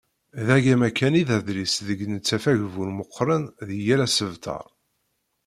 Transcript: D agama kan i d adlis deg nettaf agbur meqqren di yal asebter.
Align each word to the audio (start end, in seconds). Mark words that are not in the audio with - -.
D 0.45 0.47
agama 0.57 0.89
kan 0.97 1.13
i 1.21 1.23
d 1.27 1.29
adlis 1.37 1.75
deg 1.87 1.99
nettaf 2.11 2.43
agbur 2.51 2.89
meqqren 2.97 3.43
di 3.67 3.77
yal 3.87 4.01
asebter. 4.07 4.65